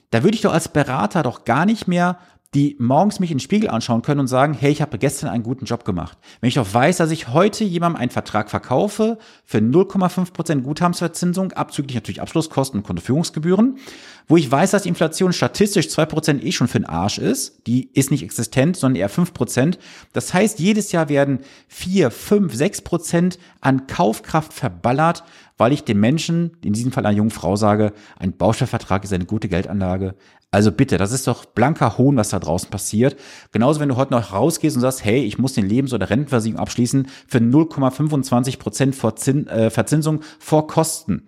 Da 0.08 0.22
würde 0.22 0.34
ich 0.34 0.40
doch 0.40 0.54
als 0.54 0.68
Berater 0.68 1.22
doch 1.22 1.44
gar 1.44 1.66
nicht 1.66 1.86
mehr 1.86 2.16
die 2.54 2.74
morgens 2.80 3.20
mich 3.20 3.30
in 3.30 3.36
den 3.36 3.42
Spiegel 3.42 3.70
anschauen 3.70 4.02
können 4.02 4.20
und 4.20 4.26
sagen, 4.26 4.54
hey, 4.54 4.72
ich 4.72 4.82
habe 4.82 4.98
gestern 4.98 5.30
einen 5.30 5.44
guten 5.44 5.66
Job 5.66 5.84
gemacht. 5.84 6.18
Wenn 6.40 6.48
ich 6.48 6.54
doch 6.54 6.72
weiß, 6.72 6.96
dass 6.96 7.12
ich 7.12 7.28
heute 7.28 7.62
jemandem 7.62 8.00
einen 8.00 8.10
Vertrag 8.10 8.50
verkaufe 8.50 9.18
für 9.44 9.58
0,5% 9.58 10.62
Guthabensverzinsung, 10.62 11.52
abzüglich 11.52 11.94
natürlich 11.94 12.20
Abschlusskosten 12.20 12.80
und 12.80 12.86
Kontoführungsgebühren, 12.86 13.78
wo 14.26 14.36
ich 14.36 14.50
weiß, 14.50 14.72
dass 14.72 14.82
die 14.82 14.88
Inflation 14.88 15.32
statistisch 15.32 15.86
2% 15.86 16.42
eh 16.42 16.50
schon 16.50 16.66
für 16.66 16.80
den 16.80 16.86
Arsch 16.86 17.18
ist, 17.18 17.66
die 17.68 17.90
ist 17.94 18.10
nicht 18.10 18.24
existent, 18.24 18.76
sondern 18.76 19.00
eher 19.00 19.10
5%. 19.10 19.78
Das 20.12 20.34
heißt, 20.34 20.58
jedes 20.58 20.90
Jahr 20.90 21.08
werden 21.08 21.40
4, 21.68 22.10
5, 22.10 22.52
6% 22.52 23.38
an 23.60 23.86
Kaufkraft 23.86 24.52
verballert, 24.52 25.22
weil 25.56 25.72
ich 25.72 25.84
dem 25.84 26.00
Menschen, 26.00 26.56
in 26.64 26.72
diesem 26.72 26.90
Fall 26.90 27.06
einer 27.06 27.16
jungen 27.16 27.30
Frau 27.30 27.54
sage, 27.54 27.92
ein 28.18 28.36
Baustellvertrag 28.36 29.04
ist 29.04 29.12
eine 29.12 29.26
gute 29.26 29.48
Geldanlage, 29.48 30.14
also 30.52 30.72
bitte, 30.72 30.98
das 30.98 31.12
ist 31.12 31.28
doch 31.28 31.44
blanker 31.44 31.96
Hohn, 31.96 32.16
was 32.16 32.30
da 32.30 32.40
draußen 32.40 32.70
passiert. 32.70 33.16
Genauso, 33.52 33.78
wenn 33.78 33.88
du 33.88 33.96
heute 33.96 34.12
noch 34.12 34.32
rausgehst 34.32 34.74
und 34.76 34.82
sagst, 34.82 35.04
hey, 35.04 35.22
ich 35.22 35.38
muss 35.38 35.52
den 35.52 35.68
Lebens- 35.68 35.92
oder 35.92 36.10
Rentenversicherung 36.10 36.60
abschließen 36.60 37.06
für 37.28 37.38
0,25 37.38 38.58
Prozent 38.58 38.96
vor 38.96 39.14
Zin, 39.14 39.46
äh, 39.46 39.70
Verzinsung 39.70 40.22
vor 40.40 40.66
Kosten. 40.66 41.26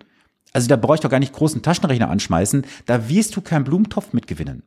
Also 0.51 0.67
da 0.67 0.75
brauche 0.75 0.95
ich 0.95 1.01
doch 1.01 1.09
gar 1.09 1.19
nicht 1.19 1.33
großen 1.33 1.61
Taschenrechner 1.61 2.09
anschmeißen. 2.09 2.65
Da 2.85 3.07
wirst 3.07 3.35
du 3.35 3.41
keinen 3.41 3.63
Blumentopf 3.63 4.11
mitgewinnen. 4.11 4.63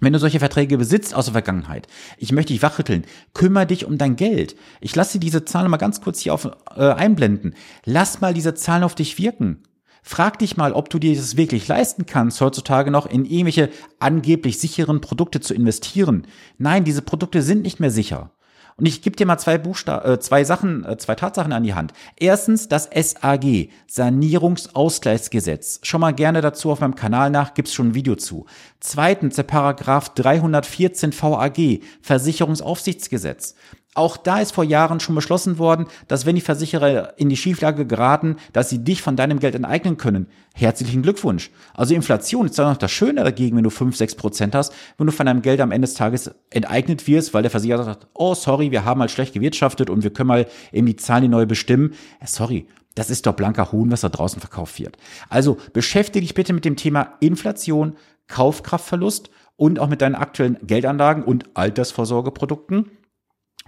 Wenn 0.00 0.12
du 0.12 0.18
solche 0.18 0.38
Verträge 0.38 0.78
besitzt 0.78 1.14
aus 1.14 1.26
der 1.26 1.32
Vergangenheit, 1.32 1.88
ich 2.18 2.30
möchte 2.30 2.52
dich 2.52 2.62
wachrütteln, 2.62 3.04
kümmere 3.34 3.66
dich 3.66 3.84
um 3.84 3.98
dein 3.98 4.16
Geld. 4.16 4.54
Ich 4.80 4.94
lasse 4.94 5.14
dir 5.14 5.20
diese 5.20 5.44
Zahlen 5.44 5.70
mal 5.70 5.76
ganz 5.76 6.00
kurz 6.00 6.20
hier 6.20 6.34
auf, 6.34 6.48
äh, 6.76 6.90
einblenden. 6.92 7.54
Lass 7.84 8.20
mal 8.20 8.34
diese 8.34 8.54
Zahlen 8.54 8.84
auf 8.84 8.94
dich 8.94 9.18
wirken. 9.18 9.62
Frag 10.10 10.38
dich 10.38 10.56
mal, 10.56 10.72
ob 10.72 10.88
du 10.88 10.98
dir 10.98 11.14
das 11.14 11.36
wirklich 11.36 11.68
leisten 11.68 12.06
kannst, 12.06 12.40
heutzutage 12.40 12.90
noch 12.90 13.04
in 13.04 13.26
irgendwelche 13.26 13.68
angeblich 13.98 14.58
sicheren 14.58 15.02
Produkte 15.02 15.40
zu 15.40 15.52
investieren. 15.52 16.26
Nein, 16.56 16.84
diese 16.84 17.02
Produkte 17.02 17.42
sind 17.42 17.60
nicht 17.60 17.78
mehr 17.78 17.90
sicher. 17.90 18.30
Und 18.78 18.86
ich 18.86 19.02
gebe 19.02 19.16
dir 19.16 19.26
mal 19.26 19.36
zwei 19.36 19.58
Buchsta 19.58 20.02
äh, 20.06 20.18
zwei 20.18 20.44
Sachen, 20.44 20.82
äh, 20.86 20.96
zwei 20.96 21.14
Tatsachen 21.14 21.52
an 21.52 21.62
die 21.62 21.74
Hand. 21.74 21.92
Erstens 22.16 22.68
das 22.68 22.88
SAG, 22.90 23.68
Sanierungsausgleichsgesetz. 23.86 25.80
Schon 25.82 26.00
mal 26.00 26.14
gerne 26.14 26.40
dazu 26.40 26.70
auf 26.70 26.80
meinem 26.80 26.94
Kanal 26.94 27.28
nach, 27.28 27.52
gibt's 27.52 27.74
schon 27.74 27.88
ein 27.88 27.94
Video 27.94 28.16
zu. 28.16 28.46
Zweitens 28.80 29.36
der 29.36 29.42
Paragraph 29.42 30.14
314 30.14 31.12
VAG, 31.12 31.80
Versicherungsaufsichtsgesetz. 32.00 33.56
Auch 33.98 34.16
da 34.16 34.38
ist 34.38 34.52
vor 34.52 34.62
Jahren 34.62 35.00
schon 35.00 35.16
beschlossen 35.16 35.58
worden, 35.58 35.86
dass 36.06 36.24
wenn 36.24 36.36
die 36.36 36.40
Versicherer 36.40 37.14
in 37.18 37.28
die 37.28 37.36
Schieflage 37.36 37.84
geraten, 37.84 38.36
dass 38.52 38.70
sie 38.70 38.78
dich 38.78 39.02
von 39.02 39.16
deinem 39.16 39.40
Geld 39.40 39.56
enteignen 39.56 39.96
können. 39.96 40.28
Herzlichen 40.54 41.02
Glückwunsch. 41.02 41.50
Also 41.74 41.96
Inflation 41.96 42.46
ist 42.46 42.56
dann 42.60 42.70
noch 42.70 42.76
das 42.76 42.92
Schöne 42.92 43.24
dagegen, 43.24 43.56
wenn 43.56 43.64
du 43.64 43.70
5, 43.70 43.96
6 43.96 44.14
Prozent 44.14 44.54
hast, 44.54 44.72
wenn 44.98 45.08
du 45.08 45.12
von 45.12 45.26
deinem 45.26 45.42
Geld 45.42 45.60
am 45.60 45.72
Ende 45.72 45.88
des 45.88 45.96
Tages 45.96 46.30
enteignet 46.50 47.08
wirst, 47.08 47.34
weil 47.34 47.42
der 47.42 47.50
Versicherer 47.50 47.82
sagt, 47.82 48.06
oh 48.14 48.34
sorry, 48.34 48.70
wir 48.70 48.84
haben 48.84 48.98
mal 48.98 49.08
schlecht 49.08 49.34
gewirtschaftet 49.34 49.90
und 49.90 50.04
wir 50.04 50.12
können 50.12 50.28
mal 50.28 50.46
eben 50.70 50.86
die 50.86 50.94
Zahlen 50.94 51.32
neu 51.32 51.46
bestimmen. 51.46 51.94
Äh, 52.20 52.26
sorry, 52.28 52.68
das 52.94 53.10
ist 53.10 53.26
doch 53.26 53.34
blanker 53.34 53.72
Huhn, 53.72 53.90
was 53.90 54.02
da 54.02 54.10
draußen 54.10 54.38
verkauft 54.38 54.78
wird. 54.78 54.96
Also 55.28 55.56
beschäftige 55.72 56.20
dich 56.24 56.34
bitte 56.34 56.52
mit 56.52 56.64
dem 56.64 56.76
Thema 56.76 57.14
Inflation, 57.18 57.96
Kaufkraftverlust 58.28 59.28
und 59.56 59.80
auch 59.80 59.88
mit 59.88 60.02
deinen 60.02 60.14
aktuellen 60.14 60.56
Geldanlagen 60.62 61.24
und 61.24 61.46
Altersvorsorgeprodukten. 61.54 62.92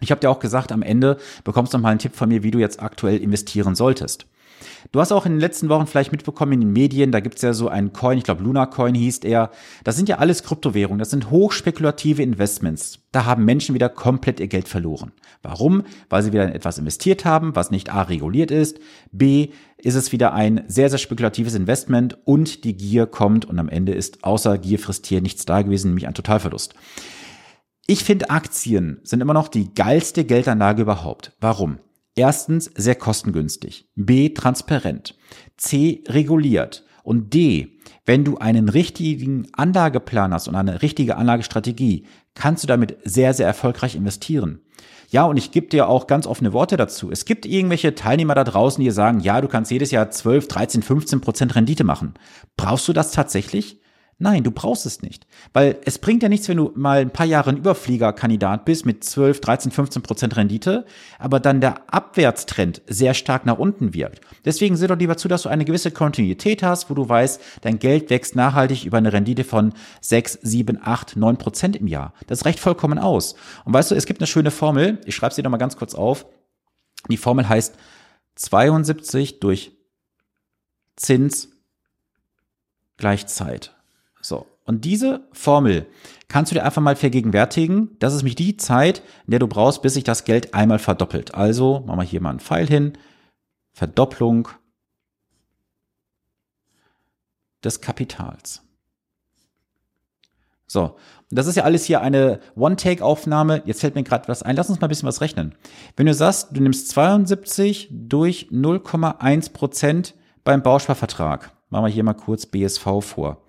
Ich 0.00 0.10
habe 0.10 0.20
dir 0.20 0.30
auch 0.30 0.40
gesagt, 0.40 0.72
am 0.72 0.82
Ende 0.82 1.18
bekommst 1.44 1.72
du 1.72 1.78
noch 1.78 1.82
mal 1.82 1.90
einen 1.90 1.98
Tipp 1.98 2.16
von 2.16 2.28
mir, 2.28 2.42
wie 2.42 2.50
du 2.50 2.58
jetzt 2.58 2.82
aktuell 2.82 3.18
investieren 3.18 3.74
solltest. 3.74 4.26
Du 4.92 5.00
hast 5.00 5.12
auch 5.12 5.26
in 5.26 5.32
den 5.32 5.40
letzten 5.40 5.68
Wochen 5.68 5.86
vielleicht 5.86 6.12
mitbekommen 6.12 6.52
in 6.52 6.60
den 6.60 6.72
Medien, 6.72 7.12
da 7.12 7.20
gibt's 7.20 7.42
ja 7.42 7.52
so 7.52 7.68
einen 7.68 7.92
Coin, 7.92 8.18
ich 8.18 8.24
glaube 8.24 8.42
Luna 8.42 8.66
Coin 8.66 8.94
hieß 8.94 9.18
er. 9.18 9.50
Das 9.84 9.96
sind 9.96 10.08
ja 10.08 10.18
alles 10.18 10.42
Kryptowährungen, 10.42 10.98
das 10.98 11.10
sind 11.10 11.30
hochspekulative 11.30 12.22
Investments. 12.22 12.98
Da 13.12 13.24
haben 13.24 13.44
Menschen 13.44 13.74
wieder 13.74 13.88
komplett 13.88 14.40
ihr 14.40 14.48
Geld 14.48 14.68
verloren. 14.68 15.12
Warum? 15.42 15.84
Weil 16.08 16.22
sie 16.22 16.32
wieder 16.32 16.44
in 16.44 16.52
etwas 16.52 16.78
investiert 16.78 17.24
haben, 17.24 17.56
was 17.56 17.70
nicht 17.70 17.92
A 17.92 18.02
reguliert 18.02 18.50
ist, 18.50 18.78
B 19.12 19.50
ist 19.78 19.94
es 19.94 20.12
wieder 20.12 20.32
ein 20.32 20.64
sehr, 20.66 20.90
sehr 20.90 20.98
spekulatives 20.98 21.54
Investment 21.54 22.18
und 22.24 22.64
die 22.64 22.76
Gier 22.76 23.06
kommt 23.06 23.44
und 23.44 23.58
am 23.58 23.68
Ende 23.68 23.92
ist 23.92 24.24
außer 24.24 24.58
Gier 24.58 24.78
frisst 24.78 25.06
hier 25.06 25.22
nichts 25.22 25.46
da 25.46 25.62
gewesen, 25.62 25.88
nämlich 25.88 26.06
ein 26.06 26.14
Totalverlust. 26.14 26.74
Ich 27.90 28.04
finde 28.04 28.30
Aktien 28.30 29.00
sind 29.02 29.20
immer 29.20 29.34
noch 29.34 29.48
die 29.48 29.74
geilste 29.74 30.24
Geldanlage 30.24 30.82
überhaupt. 30.82 31.32
Warum? 31.40 31.80
Erstens 32.14 32.70
sehr 32.76 32.94
kostengünstig, 32.94 33.88
B 33.96 34.28
transparent, 34.28 35.18
C 35.56 36.04
reguliert 36.06 36.84
und 37.02 37.34
D, 37.34 37.80
wenn 38.06 38.22
du 38.22 38.38
einen 38.38 38.68
richtigen 38.68 39.48
Anlageplan 39.54 40.32
hast 40.32 40.46
und 40.46 40.54
eine 40.54 40.82
richtige 40.82 41.16
Anlagestrategie, 41.16 42.06
kannst 42.36 42.62
du 42.62 42.68
damit 42.68 42.96
sehr, 43.02 43.34
sehr 43.34 43.48
erfolgreich 43.48 43.96
investieren. 43.96 44.60
Ja, 45.08 45.24
und 45.24 45.36
ich 45.36 45.50
gebe 45.50 45.66
dir 45.66 45.88
auch 45.88 46.06
ganz 46.06 46.28
offene 46.28 46.52
Worte 46.52 46.76
dazu. 46.76 47.10
Es 47.10 47.24
gibt 47.24 47.44
irgendwelche 47.44 47.96
Teilnehmer 47.96 48.36
da 48.36 48.44
draußen, 48.44 48.84
die 48.84 48.92
sagen, 48.92 49.18
ja, 49.18 49.40
du 49.40 49.48
kannst 49.48 49.72
jedes 49.72 49.90
Jahr 49.90 50.12
12, 50.12 50.46
13, 50.46 50.82
15 50.82 51.20
Prozent 51.20 51.56
Rendite 51.56 51.82
machen. 51.82 52.14
Brauchst 52.56 52.86
du 52.86 52.92
das 52.92 53.10
tatsächlich? 53.10 53.79
Nein, 54.22 54.44
du 54.44 54.50
brauchst 54.50 54.84
es 54.84 55.00
nicht. 55.00 55.26
Weil 55.54 55.78
es 55.86 55.98
bringt 55.98 56.22
ja 56.22 56.28
nichts, 56.28 56.46
wenn 56.50 56.58
du 56.58 56.72
mal 56.74 57.00
ein 57.00 57.10
paar 57.10 57.24
Jahre 57.24 57.48
ein 57.48 57.56
Überfliegerkandidat 57.56 58.66
bist 58.66 58.84
mit 58.84 59.02
12, 59.02 59.40
13, 59.40 59.72
15 59.72 60.02
Prozent 60.02 60.36
Rendite, 60.36 60.84
aber 61.18 61.40
dann 61.40 61.62
der 61.62 61.90
Abwärtstrend 61.90 62.82
sehr 62.86 63.14
stark 63.14 63.46
nach 63.46 63.56
unten 63.56 63.94
wirkt. 63.94 64.20
Deswegen 64.44 64.76
sieh 64.76 64.86
doch 64.86 64.98
lieber 64.98 65.16
zu, 65.16 65.26
dass 65.26 65.44
du 65.44 65.48
eine 65.48 65.64
gewisse 65.64 65.90
Kontinuität 65.90 66.62
hast, 66.62 66.90
wo 66.90 66.94
du 66.94 67.08
weißt, 67.08 67.40
dein 67.62 67.78
Geld 67.78 68.10
wächst 68.10 68.36
nachhaltig 68.36 68.84
über 68.84 68.98
eine 68.98 69.10
Rendite 69.10 69.42
von 69.42 69.72
6, 70.02 70.40
7, 70.42 70.78
8, 70.82 71.16
9 71.16 71.38
Prozent 71.38 71.76
im 71.76 71.86
Jahr. 71.86 72.12
Das 72.26 72.44
reicht 72.44 72.60
vollkommen 72.60 72.98
aus. 72.98 73.36
Und 73.64 73.72
weißt 73.72 73.90
du, 73.90 73.94
es 73.94 74.04
gibt 74.04 74.20
eine 74.20 74.26
schöne 74.26 74.50
Formel, 74.50 75.00
ich 75.06 75.14
schreibe 75.14 75.34
sie 75.34 75.42
dir 75.42 75.48
mal 75.48 75.56
ganz 75.56 75.78
kurz 75.78 75.94
auf. 75.94 76.26
Die 77.08 77.16
Formel 77.16 77.48
heißt 77.48 77.74
72 78.34 79.40
durch 79.40 79.72
Zins 80.96 81.48
gleich 82.98 83.26
Zeit. 83.26 83.79
Und 84.70 84.84
diese 84.84 85.26
Formel 85.32 85.88
kannst 86.28 86.52
du 86.52 86.54
dir 86.54 86.64
einfach 86.64 86.80
mal 86.80 86.94
vergegenwärtigen. 86.94 87.96
Das 87.98 88.14
ist 88.14 88.22
mich 88.22 88.36
die 88.36 88.56
Zeit, 88.56 89.02
in 89.26 89.32
der 89.32 89.40
du 89.40 89.48
brauchst, 89.48 89.82
bis 89.82 89.94
sich 89.94 90.04
das 90.04 90.22
Geld 90.22 90.54
einmal 90.54 90.78
verdoppelt. 90.78 91.34
Also 91.34 91.82
machen 91.88 91.98
wir 91.98 92.04
hier 92.04 92.20
mal 92.20 92.30
einen 92.30 92.38
Pfeil 92.38 92.68
hin. 92.68 92.92
Verdopplung 93.72 94.46
des 97.64 97.80
Kapitals. 97.80 98.62
So, 100.68 100.94
das 101.30 101.48
ist 101.48 101.56
ja 101.56 101.64
alles 101.64 101.84
hier 101.86 102.00
eine 102.00 102.38
One-Take-Aufnahme. 102.54 103.62
Jetzt 103.64 103.80
fällt 103.80 103.96
mir 103.96 104.04
gerade 104.04 104.28
was 104.28 104.44
ein. 104.44 104.54
Lass 104.54 104.70
uns 104.70 104.80
mal 104.80 104.86
ein 104.86 104.90
bisschen 104.90 105.08
was 105.08 105.20
rechnen. 105.20 105.56
Wenn 105.96 106.06
du 106.06 106.14
sagst, 106.14 106.56
du 106.56 106.62
nimmst 106.62 106.90
72 106.90 107.88
durch 107.90 108.50
0,1 108.52 109.52
Prozent 109.52 110.14
beim 110.44 110.62
Bausparvertrag, 110.62 111.56
machen 111.70 111.86
wir 111.86 111.92
hier 111.92 112.04
mal 112.04 112.14
kurz 112.14 112.46
BSV 112.46 113.00
vor. 113.00 113.42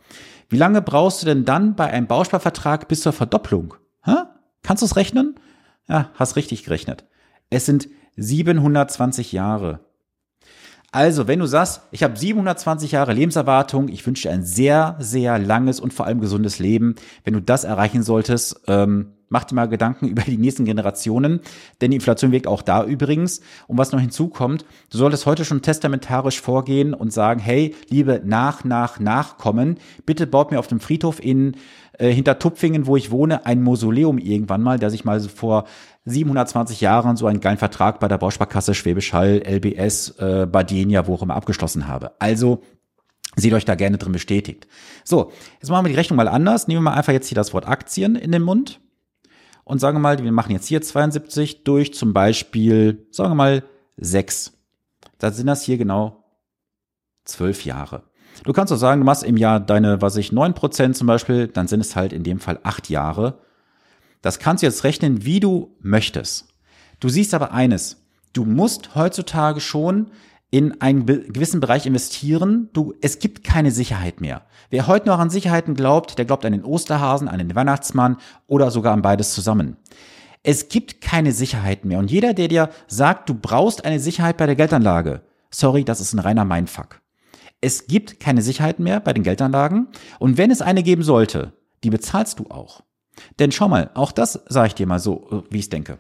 Wie 0.51 0.57
lange 0.57 0.81
brauchst 0.81 1.21
du 1.21 1.25
denn 1.25 1.45
dann 1.45 1.75
bei 1.75 1.87
einem 1.87 2.07
Bausparvertrag 2.07 2.89
bis 2.89 3.01
zur 3.01 3.13
Verdopplung? 3.13 3.73
Hä? 4.03 4.15
Kannst 4.63 4.81
du 4.81 4.85
es 4.85 4.97
rechnen? 4.97 5.35
Ja, 5.87 6.09
hast 6.15 6.35
richtig 6.35 6.65
gerechnet. 6.65 7.05
Es 7.49 7.65
sind 7.65 7.87
720 8.17 9.31
Jahre. 9.31 9.79
Also, 10.91 11.29
wenn 11.29 11.39
du 11.39 11.45
sagst, 11.45 11.83
ich 11.91 12.03
habe 12.03 12.17
720 12.17 12.91
Jahre 12.91 13.13
Lebenserwartung, 13.13 13.87
ich 13.87 14.05
wünsche 14.05 14.27
dir 14.27 14.33
ein 14.33 14.43
sehr, 14.43 14.97
sehr 14.99 15.39
langes 15.39 15.79
und 15.79 15.93
vor 15.93 16.05
allem 16.05 16.19
gesundes 16.19 16.59
Leben. 16.59 16.95
Wenn 17.23 17.33
du 17.33 17.41
das 17.41 17.63
erreichen 17.63 18.03
solltest, 18.03 18.59
ähm, 18.67 19.13
mach 19.31 19.45
dir 19.45 19.55
mal 19.55 19.67
Gedanken 19.67 20.07
über 20.07 20.21
die 20.21 20.37
nächsten 20.37 20.65
Generationen, 20.65 21.39
denn 21.79 21.91
die 21.91 21.95
Inflation 21.95 22.31
wirkt 22.31 22.47
auch 22.47 22.61
da 22.61 22.83
übrigens. 22.83 23.41
Und 23.67 23.77
was 23.77 23.91
noch 23.91 23.99
hinzukommt, 23.99 24.65
du 24.91 24.97
solltest 24.97 25.25
heute 25.25 25.45
schon 25.45 25.61
testamentarisch 25.61 26.39
vorgehen 26.39 26.93
und 26.93 27.11
sagen, 27.11 27.39
hey, 27.39 27.73
liebe 27.89 28.21
Nach, 28.23 28.63
Nach, 28.63 28.99
Nachkommen, 28.99 29.79
bitte 30.05 30.27
baut 30.27 30.51
mir 30.51 30.59
auf 30.59 30.67
dem 30.67 30.79
Friedhof 30.79 31.23
in 31.23 31.55
äh, 31.97 32.11
hinter 32.11 32.39
Tupfingen, 32.39 32.85
wo 32.85 32.95
ich 32.95 33.09
wohne, 33.09 33.45
ein 33.45 33.63
Mausoleum 33.63 34.17
irgendwann 34.17 34.61
mal, 34.61 34.77
der 34.77 34.89
sich 34.89 35.05
mal 35.05 35.19
so 35.19 35.29
vor 35.29 35.65
720 36.05 36.81
Jahren 36.81 37.15
so 37.15 37.27
einen 37.27 37.39
geilen 37.39 37.57
Vertrag 37.57 37.99
bei 37.99 38.07
der 38.07 38.17
Bausparkasse 38.17 38.73
Schwäbisch 38.73 39.13
Hall, 39.13 39.41
LBS, 39.45 40.15
äh, 40.17 40.45
Badenia, 40.45 41.07
wo 41.07 41.15
auch 41.15 41.21
immer 41.21 41.35
abgeschlossen 41.35 41.87
habe. 41.87 42.11
Also 42.19 42.61
Seht 43.37 43.53
euch 43.53 43.63
da 43.63 43.75
gerne 43.75 43.97
drin 43.97 44.11
bestätigt. 44.11 44.67
So, 45.05 45.31
jetzt 45.61 45.69
machen 45.69 45.85
wir 45.85 45.89
die 45.89 45.95
Rechnung 45.95 46.17
mal 46.17 46.27
anders. 46.27 46.67
Nehmen 46.67 46.83
wir 46.83 46.91
mal 46.91 46.97
einfach 46.97 47.13
jetzt 47.13 47.27
hier 47.27 47.35
das 47.37 47.53
Wort 47.53 47.65
Aktien 47.65 48.17
in 48.17 48.33
den 48.33 48.41
Mund 48.41 48.81
und 49.71 49.79
sagen 49.79 49.95
wir 49.95 50.01
mal, 50.01 50.21
wir 50.21 50.33
machen 50.33 50.51
jetzt 50.51 50.67
hier 50.67 50.81
72 50.81 51.63
durch 51.63 51.93
zum 51.93 52.11
Beispiel, 52.11 53.07
sagen 53.09 53.31
wir 53.31 53.35
mal, 53.35 53.63
6. 53.95 54.51
Dann 55.17 55.31
sind 55.31 55.47
das 55.47 55.63
hier 55.63 55.77
genau 55.77 56.25
12 57.23 57.63
Jahre. 57.63 58.03
Du 58.43 58.51
kannst 58.51 58.73
auch 58.73 58.77
sagen, 58.77 58.99
du 58.99 59.05
machst 59.05 59.23
im 59.23 59.37
Jahr 59.37 59.61
deine, 59.61 60.01
was 60.01 60.17
ich, 60.17 60.31
9% 60.31 60.91
zum 60.91 61.07
Beispiel, 61.07 61.47
dann 61.47 61.69
sind 61.69 61.79
es 61.79 61.95
halt 61.95 62.11
in 62.11 62.23
dem 62.23 62.41
Fall 62.41 62.59
8 62.63 62.89
Jahre. 62.89 63.39
Das 64.21 64.39
kannst 64.39 64.61
du 64.61 64.67
jetzt 64.67 64.83
rechnen, 64.83 65.23
wie 65.23 65.39
du 65.39 65.73
möchtest. 65.79 66.49
Du 66.99 67.07
siehst 67.07 67.33
aber 67.33 67.53
eines, 67.53 68.03
du 68.33 68.43
musst 68.43 68.93
heutzutage 68.95 69.61
schon 69.61 70.11
in 70.51 70.79
einen 70.81 71.05
gewissen 71.05 71.61
Bereich 71.61 71.85
investieren. 71.85 72.69
Du, 72.73 72.93
es 73.01 73.19
gibt 73.19 73.43
keine 73.43 73.71
Sicherheit 73.71 74.19
mehr. 74.21 74.43
Wer 74.69 74.85
heute 74.85 75.07
noch 75.07 75.17
an 75.17 75.29
Sicherheiten 75.29 75.75
glaubt, 75.75 76.17
der 76.17 76.25
glaubt 76.25 76.45
an 76.45 76.51
den 76.51 76.65
Osterhasen, 76.65 77.29
an 77.29 77.39
den 77.39 77.55
Weihnachtsmann 77.55 78.17
oder 78.47 78.69
sogar 78.69 78.93
an 78.93 79.01
beides 79.01 79.33
zusammen. 79.33 79.77
Es 80.43 80.67
gibt 80.67 81.01
keine 81.01 81.31
Sicherheit 81.31 81.85
mehr. 81.85 81.99
Und 81.99 82.11
jeder, 82.11 82.33
der 82.33 82.49
dir 82.49 82.69
sagt, 82.87 83.29
du 83.29 83.33
brauchst 83.33 83.85
eine 83.85 83.99
Sicherheit 83.99 84.37
bei 84.37 84.45
der 84.45 84.55
Geldanlage, 84.55 85.21
sorry, 85.49 85.85
das 85.85 86.01
ist 86.01 86.13
ein 86.13 86.19
reiner 86.19 86.45
Mindfuck. 86.45 87.01
Es 87.61 87.87
gibt 87.87 88.19
keine 88.19 88.41
Sicherheit 88.41 88.79
mehr 88.79 88.99
bei 88.99 89.13
den 89.13 89.23
Geldanlagen. 89.23 89.87
Und 90.19 90.37
wenn 90.37 90.51
es 90.51 90.61
eine 90.61 90.83
geben 90.83 91.03
sollte, 91.03 91.53
die 91.83 91.91
bezahlst 91.91 92.39
du 92.39 92.47
auch. 92.49 92.83
Denn 93.39 93.51
schau 93.51 93.67
mal, 93.67 93.91
auch 93.93 94.11
das 94.11 94.41
sage 94.47 94.67
ich 94.67 94.75
dir 94.75 94.87
mal 94.87 94.99
so, 94.99 95.27
äh, 95.31 95.53
wie 95.53 95.59
ich 95.59 95.69
denke. 95.69 95.99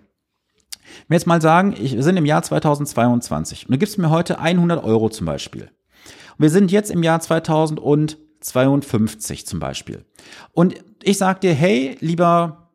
Wenn 1.07 1.15
jetzt 1.15 1.27
mal 1.27 1.41
sagen, 1.41 1.73
ich, 1.77 1.95
wir 1.95 2.03
sind 2.03 2.17
im 2.17 2.25
Jahr 2.25 2.43
2022 2.43 3.67
und 3.67 3.73
du 3.73 3.77
gibst 3.77 3.97
mir 3.97 4.09
heute 4.09 4.39
100 4.39 4.83
Euro 4.83 5.09
zum 5.09 5.25
Beispiel. 5.25 5.63
Und 5.63 6.39
wir 6.39 6.49
sind 6.49 6.71
jetzt 6.71 6.91
im 6.91 7.03
Jahr 7.03 7.19
2052 7.19 9.45
zum 9.45 9.59
Beispiel. 9.59 10.05
Und 10.53 10.75
ich 11.03 11.17
sag 11.17 11.41
dir, 11.41 11.53
hey, 11.53 11.97
lieber 11.99 12.69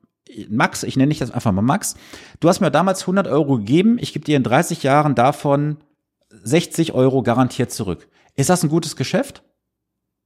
Max, 0.48 0.82
ich 0.82 0.96
nenne 0.96 1.10
dich 1.10 1.18
das 1.18 1.30
einfach 1.30 1.52
mal 1.52 1.62
Max, 1.62 1.96
du 2.40 2.48
hast 2.48 2.60
mir 2.60 2.70
damals 2.70 3.02
100 3.02 3.28
Euro 3.28 3.58
gegeben, 3.58 3.96
ich 4.00 4.12
gebe 4.12 4.24
dir 4.24 4.36
in 4.36 4.42
30 4.42 4.82
Jahren 4.82 5.14
davon 5.14 5.78
60 6.30 6.92
Euro 6.92 7.22
garantiert 7.22 7.72
zurück. 7.72 8.08
Ist 8.34 8.50
das 8.50 8.62
ein 8.62 8.68
gutes 8.68 8.96
Geschäft? 8.96 9.42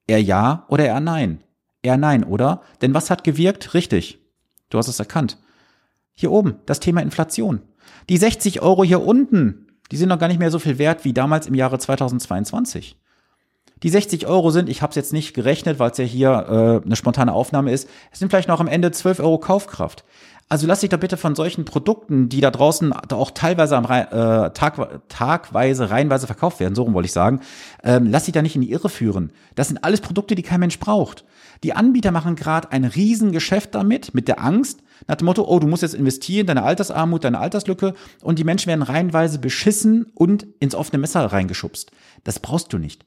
Er 0.07 0.21
ja 0.21 0.65
oder 0.69 0.87
er 0.87 1.01
nein? 1.01 1.45
Eher 1.83 1.97
nein, 1.97 2.25
oder? 2.25 2.63
Denn 2.83 2.95
was 2.95 3.11
hat 3.11 3.25
gewirkt? 3.25 3.75
Richtig. 3.75 4.19
Du 4.69 4.79
hast 4.79 4.89
es 4.89 4.99
erkannt. 4.99 5.39
Hier 6.13 6.31
oben, 6.31 6.57
das 6.67 6.81
Thema 6.81 7.01
Inflation. 7.01 7.63
Die 8.11 8.17
60 8.17 8.61
Euro 8.61 8.83
hier 8.83 9.07
unten, 9.07 9.69
die 9.93 9.97
sind 9.97 10.09
noch 10.09 10.19
gar 10.19 10.27
nicht 10.27 10.41
mehr 10.41 10.51
so 10.51 10.59
viel 10.59 10.79
wert 10.79 11.05
wie 11.05 11.13
damals 11.13 11.47
im 11.47 11.55
Jahre 11.55 11.79
2022. 11.79 12.97
die 13.85 13.89
60 13.89 14.27
Euro 14.27 14.51
sind, 14.51 14.69
ich 14.69 14.83
habe 14.83 14.91
es 14.91 14.97
jetzt 14.97 15.13
nicht 15.13 15.33
gerechnet, 15.33 15.79
weil 15.79 15.93
es 15.93 15.99
ja 15.99 16.05
hier 16.05 16.31
äh, 16.31 16.85
eine 16.85 16.97
spontane 16.97 17.33
Aufnahme 17.33 17.71
ist, 17.71 17.89
es 18.11 18.19
sind 18.19 18.29
vielleicht 18.29 18.49
noch 18.49 18.59
am 18.59 18.67
Ende 18.67 18.91
12 18.91 19.21
Euro 19.21 19.39
Kaufkraft. 19.39 20.05
Also 20.49 20.67
lass 20.67 20.81
dich 20.81 20.91
doch 20.91 20.99
bitte 20.99 21.17
von 21.17 21.37
solchen 21.37 21.65
Produkten, 21.65 22.29
die 22.29 22.41
da 22.41 22.51
draußen 22.51 22.93
auch 22.93 23.31
teilweise 23.31 23.77
am 23.77 23.85
äh, 23.85 24.51
Tag, 24.51 25.09
tagweise, 25.09 25.91
reihenweise 25.91 26.27
verkauft 26.27 26.59
werden, 26.59 26.75
so 26.75 26.83
rum 26.83 26.95
wollte 26.95 27.07
ich 27.07 27.13
sagen, 27.13 27.41
ähm, 27.85 28.09
lass 28.11 28.25
dich 28.25 28.35
da 28.35 28.43
nicht 28.43 28.57
in 28.57 28.63
die 28.63 28.73
Irre 28.73 28.89
führen. 28.89 29.33
Das 29.55 29.69
sind 29.69 29.85
alles 29.85 30.01
Produkte, 30.01 30.35
die 30.35 30.43
kein 30.43 30.59
Mensch 30.59 30.81
braucht. 30.81 31.25
Die 31.63 31.75
Anbieter 31.75 32.11
machen 32.11 32.35
gerade 32.35 32.73
ein 32.73 32.85
Riesengeschäft 32.85 33.73
damit, 33.73 34.15
mit 34.15 34.27
der 34.27 34.43
Angst, 34.43 34.81
nach 35.07 35.17
dem 35.17 35.27
Motto, 35.27 35.45
oh, 35.47 35.59
du 35.59 35.67
musst 35.67 35.83
jetzt 35.83 35.95
investieren, 35.95 36.47
deine 36.47 36.63
Altersarmut, 36.63 37.25
deine 37.25 37.39
Alterslücke 37.39 37.95
und 38.23 38.39
die 38.39 38.45
Menschen 38.45 38.69
werden 38.69 38.83
reihenweise 38.83 39.39
beschissen 39.39 40.11
und 40.15 40.47
ins 40.59 40.75
offene 40.75 40.99
Messer 40.99 41.25
reingeschubst. 41.25 41.91
Das 42.25 42.39
brauchst 42.39 42.73
du 42.73 42.79
nicht. 42.79 43.05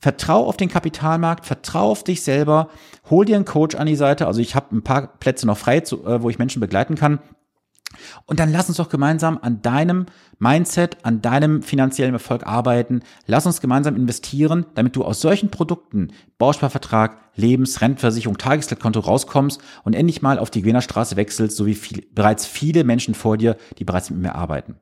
Vertrau 0.00 0.46
auf 0.46 0.56
den 0.56 0.68
Kapitalmarkt, 0.68 1.44
vertrau 1.44 1.90
auf 1.90 2.04
dich 2.04 2.22
selber, 2.22 2.68
hol 3.10 3.24
dir 3.24 3.34
einen 3.34 3.44
Coach 3.44 3.74
an 3.74 3.88
die 3.88 3.96
Seite. 3.96 4.28
Also 4.28 4.40
ich 4.40 4.54
habe 4.54 4.76
ein 4.76 4.84
paar 4.84 5.18
Plätze 5.18 5.46
noch 5.46 5.58
frei, 5.58 5.78
äh, 5.78 6.22
wo 6.22 6.30
ich 6.30 6.38
Menschen 6.38 6.60
begleiten 6.60 6.94
kann. 6.94 7.18
Und 8.26 8.38
dann 8.38 8.52
lass 8.52 8.68
uns 8.68 8.76
doch 8.76 8.88
gemeinsam 8.88 9.38
an 9.40 9.62
deinem 9.62 10.06
Mindset, 10.38 10.98
an 11.04 11.22
deinem 11.22 11.62
finanziellen 11.62 12.14
Erfolg 12.14 12.46
arbeiten. 12.46 13.00
Lass 13.26 13.46
uns 13.46 13.60
gemeinsam 13.60 13.96
investieren, 13.96 14.66
damit 14.74 14.94
du 14.94 15.04
aus 15.04 15.20
solchen 15.20 15.50
Produkten, 15.50 16.12
Bausparvertrag, 16.38 17.16
Lebens-, 17.34 17.80
Rentenversicherung, 17.80 18.36
Tagesgeldkonto 18.36 19.00
rauskommst 19.00 19.60
und 19.84 19.94
endlich 19.94 20.22
mal 20.22 20.38
auf 20.38 20.50
die 20.50 20.60
Gewinnerstraße 20.60 21.16
wechselst, 21.16 21.56
so 21.56 21.66
wie 21.66 21.74
viel, 21.74 22.06
bereits 22.14 22.46
viele 22.46 22.84
Menschen 22.84 23.14
vor 23.14 23.36
dir, 23.36 23.56
die 23.78 23.84
bereits 23.84 24.10
mit 24.10 24.20
mir 24.20 24.34
arbeiten. 24.34 24.76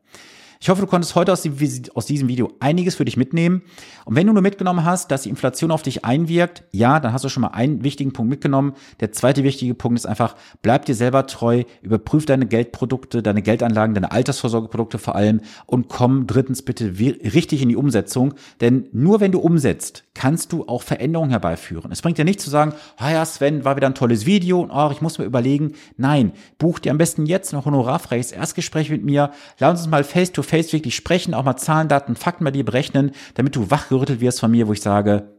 Ich 0.67 0.71
hoffe, 0.71 0.81
du 0.81 0.89
konntest 0.89 1.15
heute 1.15 1.33
aus, 1.33 1.43
diesem 1.43 2.29
Video 2.29 2.53
einiges 2.59 2.97
für 2.97 3.05
dich 3.05 3.17
mitnehmen. 3.17 3.63
Und 4.05 4.17
wenn 4.17 4.27
du 4.27 4.33
nur 4.33 4.43
mitgenommen 4.43 4.85
hast, 4.85 5.13
dass 5.13 5.23
die 5.23 5.29
Inflation 5.29 5.71
auf 5.71 5.83
dich 5.83 6.05
einwirkt, 6.05 6.65
ja, 6.73 6.99
dann 6.99 7.13
hast 7.13 7.25
du 7.25 7.29
schon 7.29 7.43
mal 7.43 7.51
einen 7.51 7.85
wichtigen 7.85 8.13
Punkt 8.13 8.31
mitgenommen. 8.31 8.73
Der 8.99 9.13
zweite 9.13 9.45
wichtige 9.45 9.75
Punkt 9.75 9.97
ist 9.97 10.07
einfach, 10.07 10.35
bleib 10.63 10.85
dir 10.85 10.97
selber 10.97 11.29
treu, 11.29 11.63
überprüf 11.83 12.27
deine 12.27 12.47
Geldprodukte, 12.47 13.23
deine 13.23 13.43
Geldanlagen, 13.43 13.95
deine 13.95 14.11
Altersvorsorgeprodukte 14.11 14.99
vor 14.99 15.15
allem 15.15 15.41
und 15.67 15.87
komm 15.87 16.27
drittens 16.27 16.63
bitte 16.63 16.99
richtig 16.99 17.63
in 17.63 17.69
die 17.69 17.77
Umsetzung. 17.77 18.35
Denn 18.61 18.89
nur 18.91 19.21
wenn 19.21 19.31
du 19.31 19.39
umsetzt, 19.39 20.03
kannst 20.15 20.53
du 20.53 20.67
auch 20.67 20.83
Veränderungen 20.83 21.31
herbeiführen. 21.31 21.93
Es 21.93 22.03
bringt 22.03 22.19
dir 22.19 22.25
nicht 22.25 22.41
zu 22.41 22.51
sagen, 22.51 22.73
ah 22.97 23.13
ja, 23.13 23.25
Sven, 23.25 23.65
war 23.65 23.77
wieder 23.77 23.87
ein 23.87 23.95
tolles 23.95 24.27
Video 24.27 24.63
und 24.63 24.73
oh, 24.73 24.91
ich 24.91 25.01
muss 25.01 25.19
mir 25.19 25.27
überlegen. 25.27 25.75
Nein, 25.97 26.33
buch 26.59 26.81
dir 26.81 26.91
am 26.91 26.99
besten 26.99 27.25
jetzt 27.25 27.53
noch 27.53 27.67
honorarfreies 27.67 28.33
Erstgespräch 28.33 28.91
mit 28.91 29.05
mir. 29.05 29.31
Lass 29.61 29.79
uns 29.79 29.89
mal 29.89 30.03
face 30.03 30.33
to 30.33 30.43
face 30.43 30.56
wirklich 30.73 30.97
sprechen, 30.97 31.35
auch 31.35 31.45
mal 31.45 31.57
Zahlen, 31.57 31.89
Daten, 31.89 32.17
Fakten 32.17 32.45
bei 32.45 32.51
dir 32.51 32.65
berechnen, 32.65 33.13
damit 33.35 33.57
du 33.57 33.71
wachgerüttelt 33.71 34.21
wirst 34.21 34.41
von 34.41 34.51
mir, 34.51 34.69
wo 34.69 34.73
ich 34.73 34.83
sage, 34.83 35.37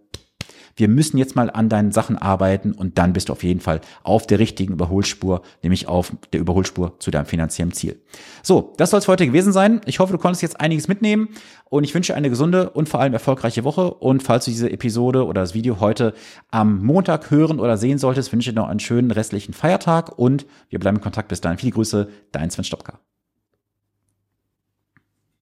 wir 0.78 0.88
müssen 0.88 1.18
jetzt 1.18 1.36
mal 1.36 1.50
an 1.50 1.70
deinen 1.70 1.92
Sachen 1.92 2.18
arbeiten 2.18 2.72
und 2.72 2.98
dann 3.00 3.12
bist 3.12 3.30
du 3.30 3.34
auf 3.34 3.44
jeden 3.44 3.60
Fall 3.60 3.82
auf 4.04 4.28
der 4.28 4.40
richtigen 4.40 4.74
Überholspur, 4.74 5.42
nämlich 5.64 5.88
auf 5.88 6.14
der 6.32 6.40
Überholspur 6.40 7.00
zu 7.00 7.12
deinem 7.12 7.26
finanziellen 7.26 7.74
Ziel. 7.74 8.00
So, 8.44 8.74
das 8.78 8.92
soll 8.92 9.00
es 9.00 9.06
für 9.06 9.12
heute 9.12 9.26
gewesen 9.26 9.52
sein. 9.52 9.82
Ich 9.86 10.00
hoffe, 10.00 10.14
du 10.14 10.20
konntest 10.20 10.44
jetzt 10.44 10.62
einiges 10.62 10.88
mitnehmen 10.88 11.30
und 11.66 11.84
ich 11.84 11.94
wünsche 11.96 12.16
eine 12.16 12.30
gesunde 12.30 12.70
und 12.70 12.88
vor 12.88 13.00
allem 13.00 13.14
erfolgreiche 13.14 13.64
Woche. 13.64 13.92
Und 13.92 14.22
falls 14.22 14.46
du 14.46 14.52
diese 14.52 14.70
Episode 14.70 15.26
oder 15.26 15.42
das 15.42 15.56
Video 15.56 15.80
heute 15.80 16.14
am 16.52 16.84
Montag 16.86 17.32
hören 17.32 17.60
oder 17.60 17.78
sehen 17.78 17.98
solltest, 17.98 18.32
wünsche 18.32 18.52
dir 18.52 18.62
noch 18.62 18.70
einen 18.70 18.80
schönen 18.80 19.12
restlichen 19.12 19.54
Feiertag 19.54 20.18
und 20.18 20.46
wir 20.70 20.80
bleiben 20.80 20.98
in 20.98 21.04
Kontakt. 21.04 21.28
Bis 21.30 21.42
dahin. 21.42 21.58
Viele 21.58 21.72
Grüße, 21.72 22.08
dein 22.32 22.52
Sven 22.52 22.64
Stopka. 22.64 23.00